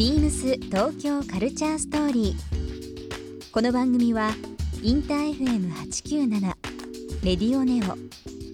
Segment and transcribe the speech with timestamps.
[0.00, 3.50] ビームス東京カルチャーストーリー。
[3.52, 4.30] この番組は
[4.82, 6.40] インター FM897
[7.22, 7.98] レディオネオ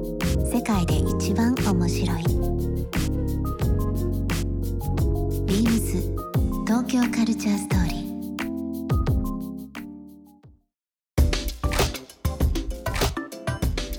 [0.71, 2.23] 界で一番面白い。
[5.45, 5.97] ビームス
[6.65, 8.01] 東京カルチャーストーリー。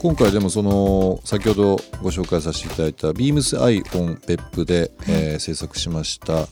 [0.01, 6.47] 今回でもその先ほどご紹介させていただいたビームスアイオン別府で、えー制作しました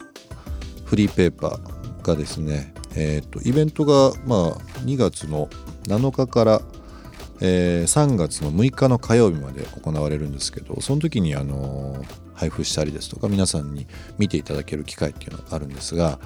[0.84, 5.48] フリーペーパーがですね、えー、とイベントがまあ2月の
[5.84, 6.60] 7日から、
[7.40, 13.86] えー3月の6日の火曜日まで行われるんですけどその時にあの配布したりですとか皆さんに
[14.18, 16.18] 見ていただける機会っていうのがあるんですが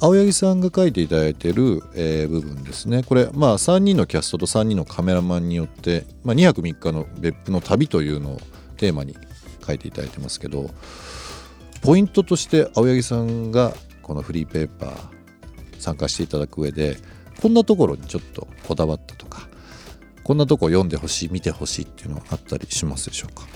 [0.00, 3.02] 青柳さんが書いていただいている、えー部分ですね。
[3.02, 8.40] これまあ3人のキャストと3人のカメラマンによって、まあ、2泊3日の別府の旅というのを
[8.76, 9.16] テーマに
[9.66, 10.70] 書いていただいてますけど
[11.82, 14.96] ポイントとして青柳さんがこのフリーペーパー
[15.78, 16.96] 参加していただく上で
[17.42, 19.48] こんなところにちょっとこだわったとか
[20.28, 23.46] こんなとこ読んでほしい見てほしいっていうのはあったりしますでしょうか？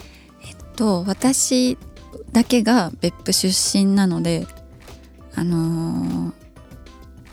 [0.74, 1.76] と私
[2.32, 4.46] だけが別府出身なので
[5.34, 6.32] あのー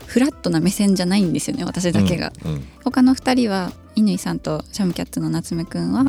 [0.04, 2.68] フラットな目線じゃないんですよね私だけが、うんうん。
[2.84, 6.04] 他の2人は乾さんとシャムキャッツの夏目くんは、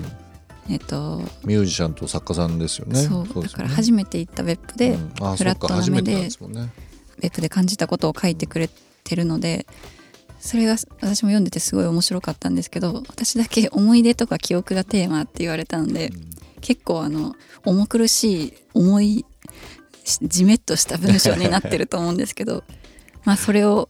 [0.69, 2.99] えっ、とミュージシャンと作家さんですよね。
[2.99, 6.15] そうだから初めて行った別府で、フラットな目で
[7.21, 8.69] 別府で感じたことを書いてくれ
[9.03, 9.67] てるので
[10.41, 16.11] それが私も読んでてすごい面白かったんですけど私だけ思い出とか記憶がテーマって言われたので、
[16.61, 19.25] 結構あの重苦しい重い
[20.03, 22.63] しじめっとした文章になってると思うんですけど
[23.23, 23.87] まあそれを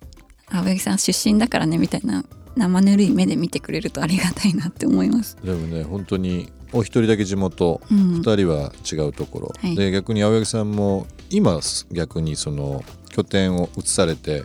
[0.50, 2.26] 青柳さん出身だからねみたいな
[2.58, 5.38] 生ぬるい目で見てくれるとありがたいなって思います。
[5.42, 8.14] でもね本当にお一人だけ地元、うん。
[8.16, 9.76] 二人は違うところ、はい。
[9.76, 11.60] で逆に青柳さんも今
[11.92, 14.44] 逆にその拠点を移されて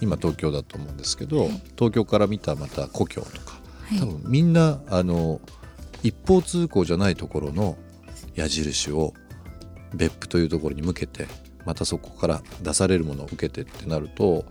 [0.00, 3.58] 今東京だと思うんですけど、東京から見たまた故郷とか、
[3.88, 3.98] はい。
[3.98, 5.40] 多分みんなあの
[6.02, 7.76] 一方通行じゃないところの
[8.34, 9.14] 矢印を
[9.94, 11.26] 別府というところに向けて
[11.64, 14.44] またそこから出されるものを受けてってなると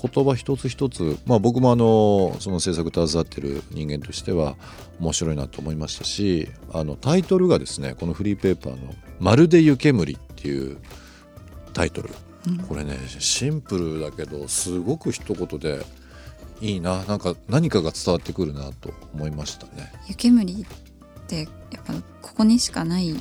[0.00, 4.56] 言葉一つ一つ、まあ、僕もあのその制作携わってる人間としては
[5.00, 10.78] 面白いなと思いましたしあのタイトルがですねこのフリーペーパーの「まるで湯煙」っていう
[11.72, 12.10] タイトル、
[12.68, 15.84] これねシンプルだけどすごく一言で
[16.60, 19.92] いいななんか何かが伝わってくるなと思いましたね。
[20.08, 20.66] 湯煙っ
[21.26, 23.14] てやっぱここにしかない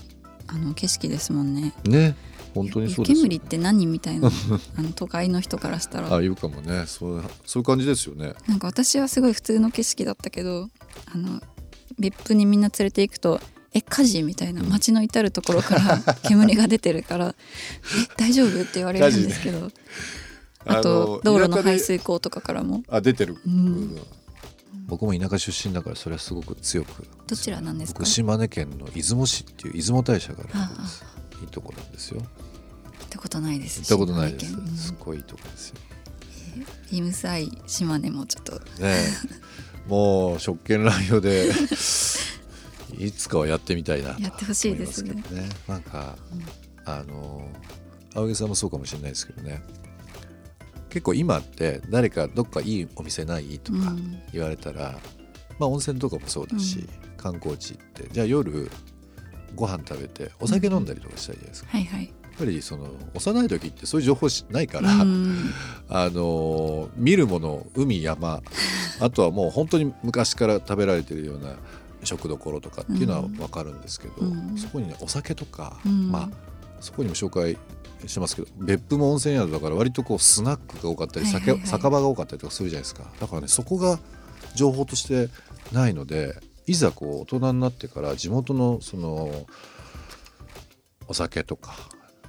[0.47, 1.73] あの景色ですもんね。
[1.85, 2.15] ね
[2.55, 4.29] 本当にそうですよ湯煙って何みたいな
[4.77, 8.33] あの都会の人からしたらあ言うかもねそうそういう感じですよね。
[8.47, 10.69] なんか私はすごい普通の景色だったけど
[11.13, 11.41] あの
[11.99, 13.39] 別府にみんな連れて行くと
[13.73, 17.35] 「え火事?」みたいな街の至る所から 煙が出てるから
[18.09, 19.71] 「え大丈夫?」って言われるんですけど
[20.65, 22.83] あと道路の排水溝とかからも。
[22.89, 23.95] あ出てる、ん。
[24.87, 27.99] 僕も田舎出身だからそれはすごく強くどちらなんですか？
[27.99, 31.03] 僕島根県の出雲市っていう出雲大社があるところです
[31.41, 32.21] いいところなんですよ。
[32.21, 32.25] 行
[33.05, 33.79] ったことないです。
[33.81, 34.45] 行ったことないです。
[34.51, 34.77] 島根県。
[34.77, 35.75] すごいいいところですよ。
[36.91, 38.53] ビームスアイ島根もちょっと。
[38.53, 39.07] ねえ。
[39.87, 41.51] もう職権乱用で
[42.97, 45.23] いつかはやってみたいなとやってほしいですね。
[45.67, 46.15] なんか、
[46.85, 47.49] あの
[48.15, 49.61] 青木さんもそうかもしれないですけどね。
[50.89, 54.19] 結構今って誰かどっかいいお店ないとかうん。
[54.31, 54.99] 言われたら、
[55.59, 57.17] まあ温泉とかもそうだし、うん。
[57.17, 58.07] 観光地って。
[58.11, 58.69] じゃあ夜
[59.55, 62.05] ご飯食べてお酒飲んだりとかしたいじゃないですか、はいはい。
[62.05, 65.51] やっぱりその幼い時ってそういう情報しないから、うん。
[65.89, 68.41] あの見るもの海山
[68.99, 71.55] あとはもう本当に昔から食べられてるような
[72.03, 74.57] 食どころとかっていうのは分かるんですけど、うん。
[74.57, 76.11] そこにねお酒とか、うん。
[76.11, 76.29] まあ
[76.79, 77.57] そこにも紹介
[78.05, 83.03] してますけど別府も温泉宿だから割とこうスナックが多かったり、酒酒場が多かったりとかするじゃないですか。
[83.19, 83.99] だからねそこが
[84.55, 85.29] 情報として
[85.71, 86.35] ないので
[86.67, 89.47] いざこう大人になってから地元のその
[91.07, 91.75] お酒とか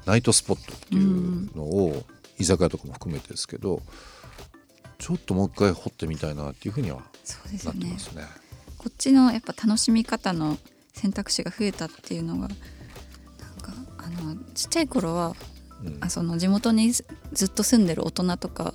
[0.06, 2.06] ナイトスポットっていうのを、
[2.38, 3.82] 居酒屋とかも含めてですけど
[4.96, 7.02] ちょっともう一回掘ってみたいなっていうふうには
[7.64, 8.22] なってますね。
[8.78, 10.56] こっちのやっぱ楽しみ方の
[10.94, 12.56] 選択肢が増えたっていうのがなんか
[13.98, 15.34] あのちっちゃい頃は
[15.84, 15.98] うん。
[16.00, 18.74] あその地元にずずっと住んでる大人とか、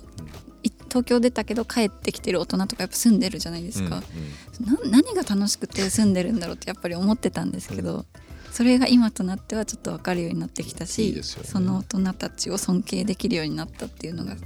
[0.62, 4.02] い東京出たけど帰ってきてる大人とかやっぱ住んでるじゃないですか、
[4.60, 8.06] な何が楽しくて住んでるんだろうってやっぱり思ってたんですけど、
[8.50, 11.22] それが今となってはちょっと分かるようになってきたしね。
[11.22, 14.36] その大人たちを尊敬できるようになったっていうのが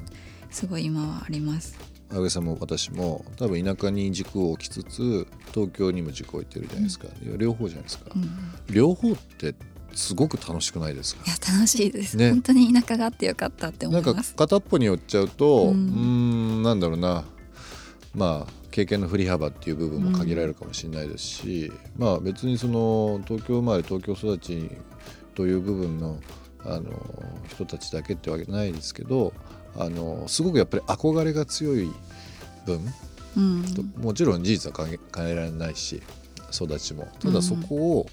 [0.51, 1.79] すごい今はあります。
[2.11, 8.31] 安倍さんも私も多分田舎に軸を置きつつ東京にも軸を置いてるじゃないですか、いや両方じゃないですか、うん。
[8.71, 9.55] 両方って
[9.93, 11.25] すごく楽しくないですか？
[11.27, 12.31] いや楽しいです、ね。
[12.31, 14.23] 本当に田舎があってよかったって思ないんか。
[14.37, 17.25] 片っぽに寄っちゃうとううんなんだろうな。
[18.15, 24.71] まあ経験の振り幅っていう部分も限られるかもしれないですし、まあ別にその東京生まれ東京育ち
[25.35, 26.19] という部分の
[26.65, 26.91] あの
[27.49, 29.33] 人たちだけってわけじゃないですけど
[29.77, 31.91] あのすごくやっぱり憧れが強い
[32.67, 32.81] 分
[33.37, 33.65] うん。
[33.75, 36.03] ともちろん事実は変えられないし
[36.53, 37.09] 育ちも。
[37.21, 38.07] ただそこを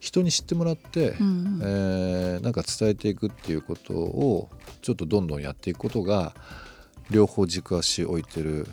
[0.00, 4.48] 人に知ってもらって、うんえーなんか伝えていくっていうことを
[4.80, 6.34] ちょっとどんどんやっていくことが
[7.10, 8.66] 両方軸足置いてる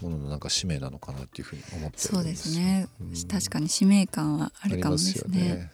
[0.00, 3.28] もののなんか使命なのかなっていうふうに思ってるそうんでですすね、うん。
[3.28, 5.48] 確かに使命感はあるかもですすね。
[5.48, 5.70] よね。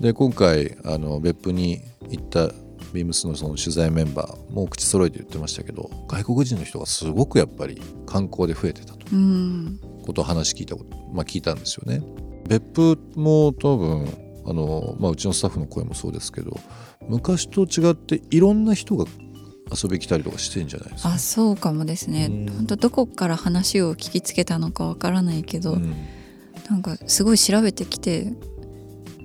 [0.00, 2.50] で今回あの別府に行った
[2.92, 9.06] ビームスのその取材メンバーも口揃えて言ってましたけど外国人の人がすごくやっぱり観光で増えてたと。
[9.12, 9.80] うん。
[10.04, 12.02] ことを話聞いたこと、まあ、聞いたんですよね。
[12.48, 14.08] 別府も多分
[14.46, 16.58] あの、まあ、うちのスタッフの声もそうですけど
[17.08, 19.04] 昔と違っていろんな人が
[19.70, 21.12] 遊び来たりとかしてんじゃないですか。
[21.12, 22.28] あそうかもですね。
[22.30, 22.46] うん。
[22.54, 25.94] 本当どこから話を聞きつけたのかわからないけど、うん。
[26.70, 28.32] なんかすごい調べてきて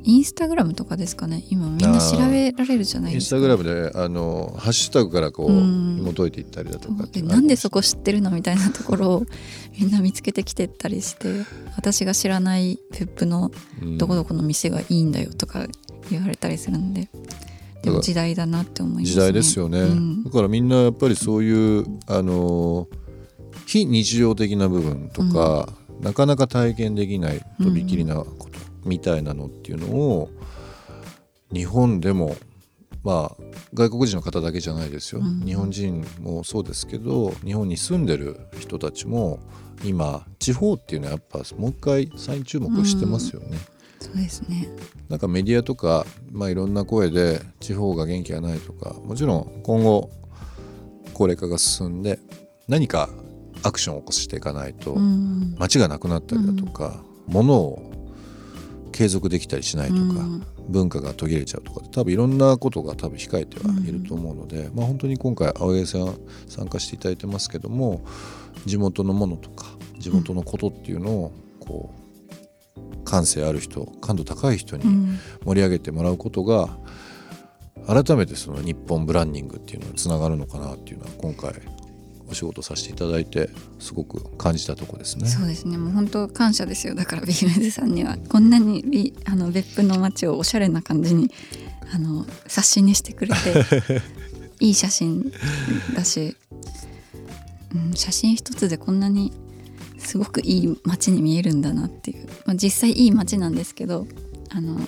[0.03, 1.43] インスタグラムとかですかね？
[1.49, 5.95] 今みんな調べられるじゃないインスですかタグラムであのハッシュタグからこううん。
[6.03, 9.25] 紐解いていったりだとかでなんでそこ知ってるのみたいなところを
[9.79, 11.29] みんな見つけてきてったりして
[11.77, 13.51] 私が知らない別府の
[13.81, 15.65] うんどこどこの店がいいんだよとか
[16.11, 17.07] 言われたりするんで
[17.83, 19.09] でも時代だなって思いますね。
[19.11, 20.23] 時代ですよね、うん。
[20.23, 22.87] だからみんなやっぱりそういうあの
[23.65, 25.69] 非日常的な部分とか、
[26.01, 30.29] なかなか体験できないとびきりなことみたいなのっていうのを
[31.51, 32.35] 日本でも
[33.03, 33.43] まあ
[33.73, 35.41] 外国人の方だけじゃないですよ、うん。
[35.45, 39.39] 日本人もそうですけど日本に住んでる人たちも
[39.83, 43.57] 今地方っていうのはやっぱもう一回再注目してますよね。
[43.99, 44.67] そうですね。
[45.09, 50.09] なんかメディアとか、まあ、いろんな声で地方が元気がないとかもちろん今後
[51.13, 52.19] 高齢化が進んで
[52.67, 53.09] 何か
[53.63, 55.55] アクションを起こしていかないとうん。
[55.57, 57.91] 街がなくなったりだとか、物を
[58.93, 60.43] 継続できたりしないとか、うん。
[60.69, 66.17] 文化が途切れちゃうとか多分いろんなことが多分控えてはいると思うので、まあ、本当に今回青柳さん
[66.47, 68.05] 参加していただいてますけども
[68.65, 69.65] 地元のものとか
[69.99, 71.93] 地元のことっていうのをこ
[72.77, 75.19] う感性ある人感度高い人にうん。
[75.43, 76.69] 盛り上げてもらうことが
[77.85, 81.53] 改めてその日本ブランディングっていうのにつながるのかなっていうのは今回
[82.29, 83.49] お仕事させていただいて
[83.79, 85.27] すごく感じたとこですね。
[85.27, 85.77] そうですね。
[85.77, 86.95] もう本当感謝ですよ。
[86.95, 91.29] だからビームズさんにはこんなにビあの別府の街をおしゃれな感じに
[91.93, 94.01] あの冊子にしてくれて
[94.59, 95.31] いい写真
[95.95, 96.35] だし、
[97.75, 99.31] うん、写真一つでこんなに
[99.97, 104.07] すごくいい街に見えるんだなっていう、まあ、実際いい街なんですけど
[104.49, 104.79] あの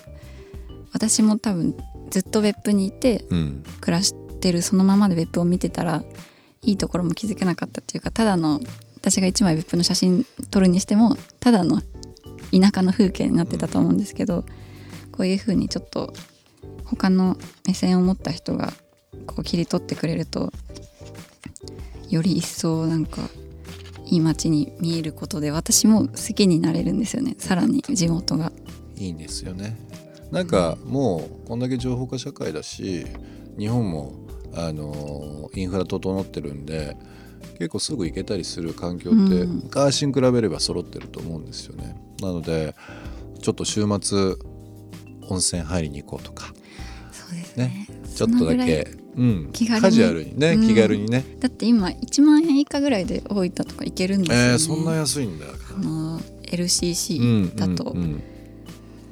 [0.94, 1.76] 私も多分
[2.10, 3.64] ずっと別府にいてうん。
[3.82, 6.04] 暮らしてるそのままで別府を見てたら
[6.66, 8.60] いいところも気づけなかったっていうかただの
[8.96, 11.82] 私が一枚別府の写真撮るにしてもただの
[12.52, 14.44] 田舎の風景になってたと思うんですけど
[15.12, 16.12] こういう風にちょっと
[16.86, 18.74] 他の目線を持った人が
[19.28, 20.52] こう切り取ってくれると
[22.10, 23.30] より一層なんか
[24.06, 28.52] いい街に見えることで私も好きになれるんですよねさらに地元が。
[28.96, 29.76] いいんですよね。
[30.32, 33.06] なんかもうこんだけ情報化社会だし
[33.58, 34.14] 日本も
[34.56, 36.96] あのインフラ整ってるんで
[37.58, 39.56] 結構すぐ行けたりする環境ってうん。
[39.66, 41.96] 昔に比べれば揃ってると思うんですよね。
[42.22, 42.76] なので
[43.42, 44.36] ちょっと週末
[45.30, 46.54] 温泉入りに行こうとか。
[47.12, 47.66] そうですね。
[47.66, 47.88] ね。
[48.16, 49.82] ちょっとだけ、うん、気軽に。
[49.82, 50.68] カジュアルにね、うん。
[50.68, 51.26] 気軽にね。
[51.40, 55.46] だって今1万円以下ぐらいで大分とか行けるんですよね、えー、そんな安いんだ。
[55.48, 58.02] あの LCC うんだと、うん。
[58.02, 58.24] うん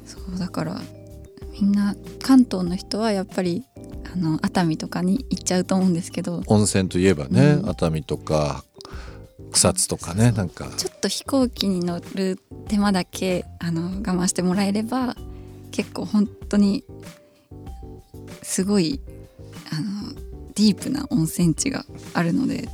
[0.05, 0.81] そうだから
[1.53, 3.63] みんな関東の人はやっぱり
[4.13, 6.43] あの熱海とかに行っちゃうと思うんですけど。
[6.45, 7.69] 温泉といえばね、うん。
[7.69, 8.63] 熱海とか
[9.51, 10.69] 草津とかねなんか。
[10.77, 15.15] ちょっと飛行機に乗る手間だけあの我慢してもらえれば
[15.71, 16.83] 結構本当に
[18.43, 19.01] すごい
[19.71, 20.13] あの
[20.53, 22.69] ディープな温泉地があるので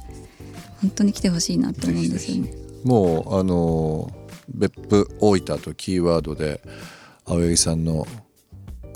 [0.81, 2.53] 本当に来てほしいなって思うんですよね。
[2.83, 4.11] もうあの
[4.53, 6.61] 別府大分とキーワードで
[7.25, 8.05] 青柳さんの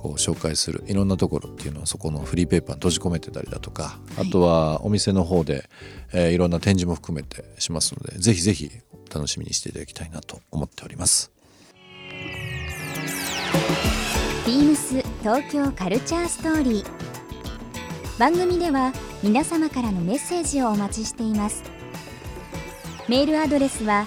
[0.03, 3.83] こう紹介するいろんなところっていうのはそこのフリーペーパーに閉じ込めてたりだとか、
[4.17, 4.27] はい。
[4.27, 5.69] あとはお店の方で、
[6.11, 8.69] えーいろんな展示も含めてしますのでぜひぜひ
[9.13, 11.31] 楽しみにしていただきたいなと思っております。
[14.45, 18.19] ビームス東京カルチャーストーリー。
[18.19, 18.91] 番組では
[19.23, 21.63] 皆様からのメッセージをお待ちしています。
[23.07, 24.05] メールアドレスは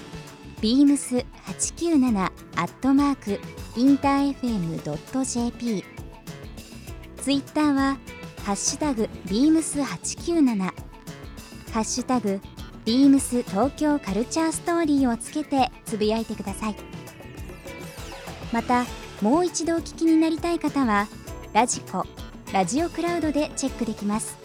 [0.60, 3.40] beams897 アットマーク
[3.76, 5.84] インター FM.jp
[7.18, 7.98] ツイッターは
[8.42, 10.72] ハッシュタグ beams897 ハ
[11.80, 12.40] ッシュタグ
[12.86, 16.76] beams 東京カルチャーストーリーをつけてつぶやいてください。
[18.50, 18.86] また
[19.20, 21.06] もう一度お聞きになりたい方は
[21.52, 22.06] ラジコ
[22.54, 24.38] ラジオクラウドでチェックできます。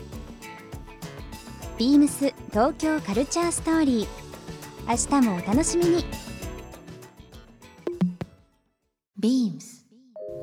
[1.78, 4.08] ビームス東京カルチャーストーリー。
[4.90, 6.31] 明日もお楽しみに。
[9.22, 9.86] BEAMS.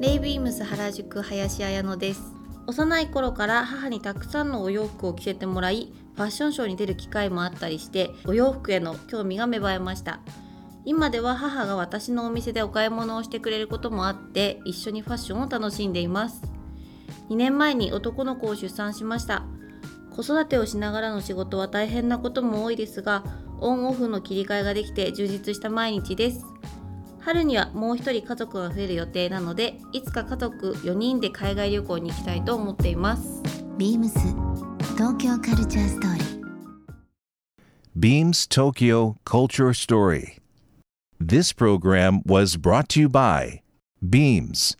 [0.01, 2.23] レイビームス原宿林彩乃です。
[2.69, 10.21] 幼い頃から母にたくさんのお洋服を着せてもらいファッションショーに出る機会もあったりしてお洋服への興味が芽生えました。
[10.85, 16.41] 今では母が私のお店でお買い物をしてくれることもあって一緒にファッションを楽しんでいます。
[17.31, 19.45] 2年前に男の子を出産しました。
[20.15, 23.25] 子育てをしながらの仕事は大変なことも多いですが
[23.61, 26.45] オンオフの切り替えができて充実した毎日です
[27.29, 33.43] 春にはもう一人家族が増える予定なのでいつか家族4人で海外旅行に行きたいと思っています
[33.77, 34.09] BEAMS
[34.97, 36.39] 東京カルチャーストーリー
[37.95, 40.39] Beams Tokyo Culture Story.
[41.21, 43.61] This program was brought to you by
[44.01, 44.75] Beams.